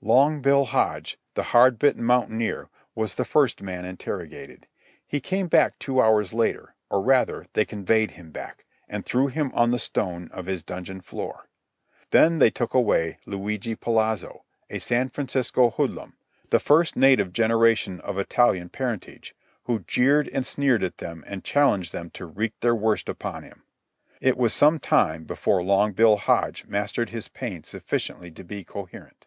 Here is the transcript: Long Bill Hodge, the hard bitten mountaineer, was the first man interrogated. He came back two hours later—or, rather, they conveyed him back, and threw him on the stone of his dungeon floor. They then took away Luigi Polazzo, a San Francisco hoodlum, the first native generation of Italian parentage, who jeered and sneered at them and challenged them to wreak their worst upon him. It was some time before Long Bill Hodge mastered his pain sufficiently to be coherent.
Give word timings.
Long 0.00 0.40
Bill 0.40 0.64
Hodge, 0.64 1.18
the 1.34 1.42
hard 1.42 1.78
bitten 1.78 2.02
mountaineer, 2.02 2.70
was 2.94 3.16
the 3.16 3.24
first 3.26 3.60
man 3.60 3.84
interrogated. 3.84 4.66
He 5.06 5.20
came 5.20 5.46
back 5.46 5.78
two 5.78 6.00
hours 6.00 6.32
later—or, 6.32 7.02
rather, 7.02 7.48
they 7.52 7.66
conveyed 7.66 8.12
him 8.12 8.30
back, 8.30 8.64
and 8.88 9.04
threw 9.04 9.26
him 9.26 9.50
on 9.52 9.72
the 9.72 9.78
stone 9.78 10.30
of 10.32 10.46
his 10.46 10.62
dungeon 10.62 11.02
floor. 11.02 11.50
They 12.12 12.26
then 12.26 12.50
took 12.52 12.72
away 12.72 13.18
Luigi 13.26 13.76
Polazzo, 13.76 14.44
a 14.70 14.78
San 14.78 15.10
Francisco 15.10 15.68
hoodlum, 15.68 16.16
the 16.48 16.58
first 16.58 16.96
native 16.96 17.30
generation 17.30 18.00
of 18.00 18.16
Italian 18.18 18.70
parentage, 18.70 19.36
who 19.64 19.80
jeered 19.80 20.28
and 20.30 20.46
sneered 20.46 20.82
at 20.82 20.96
them 20.96 21.22
and 21.26 21.44
challenged 21.44 21.92
them 21.92 22.08
to 22.12 22.24
wreak 22.24 22.54
their 22.60 22.74
worst 22.74 23.06
upon 23.06 23.42
him. 23.42 23.64
It 24.22 24.38
was 24.38 24.54
some 24.54 24.78
time 24.78 25.24
before 25.24 25.62
Long 25.62 25.92
Bill 25.92 26.16
Hodge 26.16 26.64
mastered 26.64 27.10
his 27.10 27.28
pain 27.28 27.64
sufficiently 27.64 28.30
to 28.30 28.42
be 28.44 28.64
coherent. 28.64 29.26